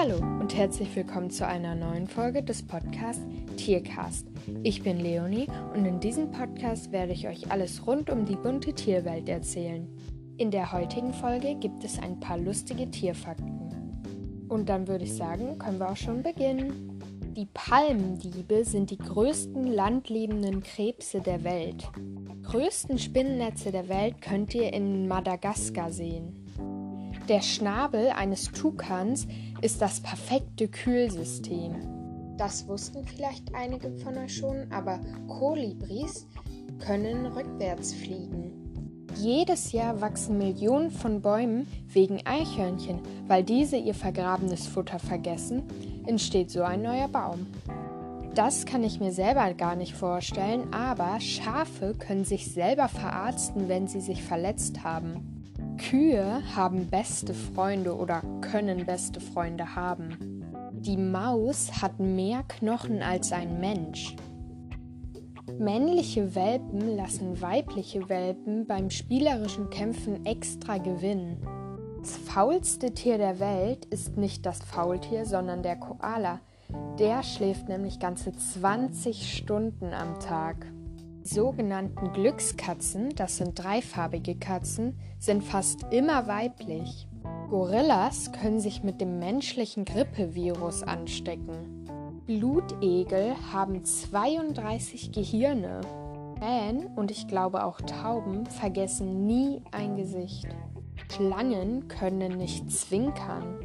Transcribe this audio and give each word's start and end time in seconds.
Hallo 0.00 0.18
und 0.18 0.54
herzlich 0.54 0.94
willkommen 0.94 1.28
zu 1.28 1.44
einer 1.44 1.74
neuen 1.74 2.06
Folge 2.06 2.40
des 2.40 2.64
Podcasts 2.64 3.26
Tiercast. 3.56 4.28
Ich 4.62 4.84
bin 4.84 5.00
Leonie 5.00 5.48
und 5.74 5.84
in 5.86 5.98
diesem 5.98 6.30
Podcast 6.30 6.92
werde 6.92 7.12
ich 7.12 7.26
euch 7.26 7.50
alles 7.50 7.84
rund 7.84 8.08
um 8.08 8.24
die 8.24 8.36
bunte 8.36 8.72
Tierwelt 8.74 9.28
erzählen. 9.28 9.88
In 10.36 10.52
der 10.52 10.70
heutigen 10.70 11.12
Folge 11.12 11.56
gibt 11.56 11.82
es 11.82 11.98
ein 11.98 12.20
paar 12.20 12.38
lustige 12.38 12.88
Tierfakten. 12.88 14.46
Und 14.48 14.68
dann 14.68 14.86
würde 14.86 15.02
ich 15.02 15.16
sagen, 15.16 15.58
können 15.58 15.80
wir 15.80 15.90
auch 15.90 15.96
schon 15.96 16.22
beginnen. 16.22 17.02
Die 17.36 17.48
Palmdiebe 17.52 18.64
sind 18.64 18.92
die 18.92 18.98
größten 18.98 19.66
landlebenden 19.66 20.62
Krebse 20.62 21.20
der 21.20 21.42
Welt. 21.42 21.90
Größten 22.44 23.00
Spinnennetze 23.00 23.72
der 23.72 23.88
Welt 23.88 24.22
könnt 24.22 24.54
ihr 24.54 24.72
in 24.72 25.08
Madagaskar 25.08 25.90
sehen. 25.90 26.47
Der 27.28 27.42
Schnabel 27.42 28.08
eines 28.08 28.50
Tukans 28.52 29.26
ist 29.60 29.82
das 29.82 30.00
perfekte 30.00 30.66
Kühlsystem. 30.66 31.74
Das 32.38 32.66
wussten 32.66 33.04
vielleicht 33.04 33.54
einige 33.54 33.90
von 33.98 34.16
euch 34.16 34.34
schon, 34.34 34.72
aber 34.72 34.98
Kolibris 35.26 36.26
können 36.78 37.26
rückwärts 37.26 37.92
fliegen. 37.92 39.06
Jedes 39.14 39.72
Jahr 39.72 40.00
wachsen 40.00 40.38
Millionen 40.38 40.90
von 40.90 41.20
Bäumen 41.20 41.66
wegen 41.88 42.24
Eichhörnchen, 42.24 43.00
weil 43.26 43.44
diese 43.44 43.76
ihr 43.76 43.94
vergrabenes 43.94 44.66
Futter 44.66 44.98
vergessen, 44.98 45.64
entsteht 46.06 46.50
so 46.50 46.62
ein 46.62 46.80
neuer 46.80 47.08
Baum. 47.08 47.46
Das 48.34 48.64
kann 48.64 48.82
ich 48.84 49.00
mir 49.00 49.12
selber 49.12 49.52
gar 49.52 49.76
nicht 49.76 49.94
vorstellen, 49.94 50.72
aber 50.72 51.20
Schafe 51.20 51.94
können 51.94 52.24
sich 52.24 52.50
selber 52.52 52.88
verarzten, 52.88 53.68
wenn 53.68 53.86
sie 53.86 54.00
sich 54.00 54.22
verletzt 54.22 54.82
haben. 54.82 55.37
Kühe 55.78 56.42
haben 56.54 56.88
beste 56.88 57.32
Freunde 57.32 57.96
oder 57.96 58.22
können 58.40 58.84
beste 58.84 59.20
Freunde 59.20 59.74
haben. 59.74 60.44
Die 60.72 60.96
Maus 60.96 61.80
hat 61.80 61.98
mehr 61.98 62.42
Knochen 62.46 63.00
als 63.00 63.32
ein 63.32 63.58
Mensch. 63.60 64.14
Männliche 65.58 66.34
Welpen 66.34 66.96
lassen 66.96 67.40
weibliche 67.40 68.08
Welpen 68.08 68.66
beim 68.66 68.90
spielerischen 68.90 69.70
Kämpfen 69.70 70.26
extra 70.26 70.78
gewinnen. 70.78 71.38
Das 72.00 72.16
faulste 72.16 72.92
Tier 72.92 73.18
der 73.18 73.40
Welt 73.40 73.86
ist 73.86 74.16
nicht 74.16 74.46
das 74.46 74.58
Faultier, 74.58 75.24
sondern 75.26 75.62
der 75.62 75.76
Koala. 75.76 76.40
Der 76.98 77.22
schläft 77.22 77.68
nämlich 77.68 77.98
ganze 77.98 78.32
20 78.32 79.36
Stunden 79.36 79.94
am 79.94 80.20
Tag 80.20 80.66
sogenannten 81.28 82.12
Glückskatzen, 82.12 83.14
das 83.14 83.36
sind 83.36 83.58
dreifarbige 83.58 84.34
Katzen, 84.36 84.98
sind 85.18 85.44
fast 85.44 85.84
immer 85.90 86.26
weiblich. 86.26 87.06
Gorillas 87.50 88.32
können 88.32 88.60
sich 88.60 88.82
mit 88.82 89.00
dem 89.00 89.18
menschlichen 89.18 89.84
Grippevirus 89.84 90.82
anstecken. 90.82 91.86
Blutegel 92.26 93.34
haben 93.52 93.84
32 93.84 95.12
Gehirne. 95.12 95.80
Krähen 96.38 96.86
und 96.96 97.10
ich 97.10 97.26
glaube 97.26 97.64
auch 97.64 97.80
Tauben 97.80 98.46
vergessen 98.46 99.26
nie 99.26 99.62
ein 99.72 99.96
Gesicht. 99.96 100.46
Schlangen 101.10 101.88
können 101.88 102.36
nicht 102.36 102.70
zwinkern. 102.70 103.60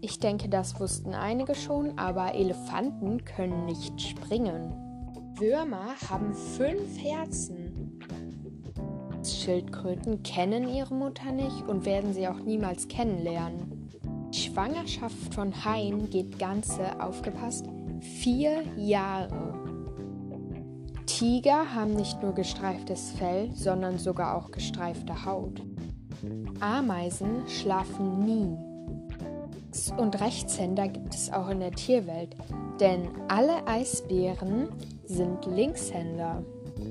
Ich 0.00 0.18
denke, 0.18 0.48
das 0.48 0.80
wussten 0.80 1.14
einige 1.14 1.54
schon, 1.54 1.98
aber 1.98 2.34
Elefanten 2.34 3.24
können 3.24 3.66
nicht 3.66 4.00
springen. 4.00 4.83
Würmer 5.36 5.96
haben 6.08 6.32
fünf 6.32 7.02
Herzen. 7.02 7.98
Schildkröten 9.24 10.22
kennen 10.22 10.68
ihre 10.68 10.94
Mutter 10.94 11.32
nicht 11.32 11.62
und 11.66 11.84
werden 11.84 12.14
sie 12.14 12.28
auch 12.28 12.38
niemals 12.38 12.86
kennenlernen. 12.86 13.90
Die 14.32 14.38
Schwangerschaft 14.38 15.34
von 15.34 15.64
Haien 15.64 16.08
geht 16.08 16.38
ganze, 16.38 17.00
aufgepasst, 17.00 17.66
vier 18.00 18.62
Jahre. 18.76 19.54
Tiger 21.06 21.74
haben 21.74 21.94
nicht 21.94 22.22
nur 22.22 22.32
gestreiftes 22.34 23.10
Fell, 23.12 23.50
sondern 23.54 23.98
sogar 23.98 24.36
auch 24.36 24.52
gestreifte 24.52 25.24
Haut. 25.24 25.60
Ameisen 26.60 27.48
schlafen 27.48 28.24
nie. 28.24 28.73
Und 29.92 30.20
Rechtshänder 30.20 30.88
gibt 30.88 31.14
es 31.14 31.32
auch 31.32 31.48
in 31.48 31.60
der 31.60 31.72
Tierwelt, 31.72 32.34
denn 32.80 33.08
alle 33.28 33.66
Eisbären 33.66 34.68
sind 35.04 35.46
Linkshänder. 35.46 36.42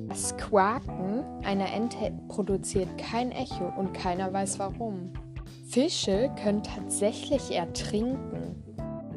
Das 0.07 0.35
Quaken 0.37 1.23
einer 1.43 1.71
Ente 1.73 2.11
produziert 2.27 2.97
kein 2.97 3.31
Echo 3.31 3.71
und 3.77 3.93
keiner 3.93 4.31
weiß 4.31 4.59
warum. 4.59 5.11
Fische 5.67 6.29
können 6.41 6.63
tatsächlich 6.63 7.51
ertrinken. 7.51 8.63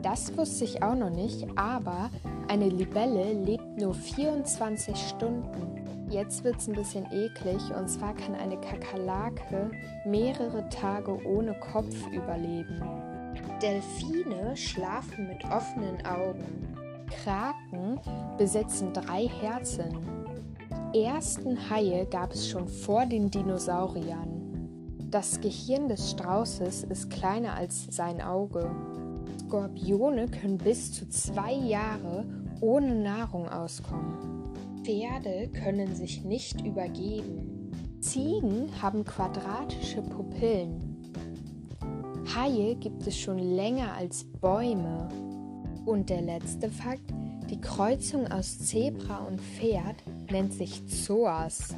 Das 0.03 0.37
wusste 0.37 0.65
ich 0.65 0.83
auch 0.83 0.95
noch 0.95 1.11
nicht, 1.11 1.47
aber 1.57 2.11
eine 2.49 2.69
Libelle 2.69 3.33
lebt 3.33 3.81
nur 3.81 3.93
24 3.93 4.97
Stunden. 4.97 6.09
Jetzt 6.09 6.45
wird 6.45 6.57
es 6.57 6.69
ein 6.69 6.75
bisschen 6.75 7.07
eklig 7.13 7.61
und 7.77 7.89
zwar 7.89 8.15
kann 8.15 8.35
eine 8.37 8.57
Kakerlake 8.61 9.71
mehrere 10.05 10.69
Tage 10.69 11.19
ohne 11.27 11.55
Kopf 11.59 11.95
überleben. 12.13 12.81
Delfine 13.63 14.57
schlafen 14.57 15.29
mit 15.29 15.45
offenen 15.45 16.05
Augen. 16.05 16.77
Kraken 17.11 18.01
besitzen 18.39 18.93
drei 18.93 19.29
Herzen. 19.29 19.97
Ersten 20.95 21.71
Haie 21.71 22.07
gab 22.07 22.33
es 22.33 22.49
schon 22.49 22.69
vor 22.69 23.07
den 23.07 23.31
Dinosauriern. 23.31 24.37
Das 25.11 25.41
Gehirn 25.41 25.89
des 25.89 26.11
Straußes 26.11 26.85
ist 26.85 27.11
kleiner 27.11 27.55
als 27.55 27.87
sein 27.91 28.21
Auge. 28.21 28.71
Skorpione 29.41 30.27
können 30.29 30.59
bis 30.59 30.93
zu 30.93 31.09
zwei 31.09 31.53
Jahre 31.53 32.25
ohne 32.61 32.95
Nahrung 32.95 33.49
auskommen. 33.49 34.53
Pferde 34.83 35.49
können 35.49 35.95
sich 35.95 36.25
nicht 36.25 36.65
übergeben. 36.65 37.71
Ziegen 38.01 38.71
haben 38.81 39.05
quadratische 39.05 40.03
Pupillen. 40.03 40.96
Haie 42.35 42.75
gibt 42.77 43.07
es 43.07 43.19
schon 43.19 43.39
länger 43.39 43.95
als 43.95 44.25
Bäume. 44.25 45.09
Und 45.85 46.11
der 46.11 46.23
letzte 46.23 46.69
Fakt, 46.69 47.13
die 47.49 47.61
Kreuzung 47.61 48.27
aus 48.27 48.59
Zebra 48.59 49.19
und 49.19 49.41
Pferd 49.41 50.03
nennt 50.31 50.53
sich 50.53 50.85
Zoas. 50.87 51.75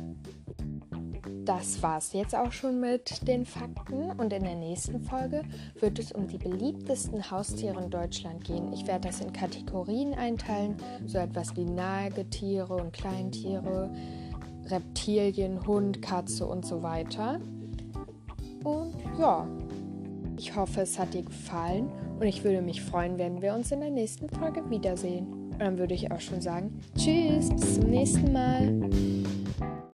Das 1.44 1.82
war's 1.82 2.12
jetzt 2.12 2.34
auch 2.34 2.52
schon 2.52 2.78
mit 2.80 3.26
den 3.26 3.46
Fakten 3.46 4.10
und 4.18 4.32
in 4.34 4.44
der 4.44 4.54
nächsten 4.54 5.00
Folge 5.00 5.42
wird 5.80 5.98
es 5.98 6.12
um 6.12 6.26
die 6.26 6.36
beliebtesten 6.36 7.30
Haustiere 7.30 7.82
in 7.82 7.90
Deutschland 7.90 8.44
gehen. 8.44 8.70
Ich 8.72 8.86
werde 8.86 9.08
das 9.08 9.20
in 9.20 9.32
Kategorien 9.32 10.12
einteilen, 10.12 10.76
so 11.06 11.16
etwas 11.16 11.56
wie 11.56 11.64
Nagetiere 11.64 12.74
und 12.74 12.92
Kleintiere, 12.92 13.90
Reptilien, 14.66 15.66
Hund, 15.66 16.02
Katze 16.02 16.46
und 16.46 16.66
so 16.66 16.82
weiter. 16.82 17.40
Und 18.64 18.94
ja, 19.18 19.46
ich 20.38 20.54
hoffe, 20.54 20.82
es 20.82 20.98
hat 20.98 21.14
dir 21.14 21.22
gefallen 21.22 21.90
und 22.18 22.26
ich 22.26 22.44
würde 22.44 22.62
mich 22.62 22.80
freuen, 22.80 23.18
wenn 23.18 23.42
wir 23.42 23.54
uns 23.54 23.72
in 23.72 23.80
der 23.80 23.90
nächsten 23.90 24.28
Folge 24.28 24.62
wiedersehen. 24.70 25.26
Und 25.52 25.58
dann 25.60 25.78
würde 25.78 25.94
ich 25.94 26.10
auch 26.12 26.20
schon 26.20 26.40
sagen, 26.40 26.80
tschüss, 26.96 27.50
bis 27.50 27.80
zum 27.80 27.90
nächsten 27.90 28.32
Mal. 28.32 29.17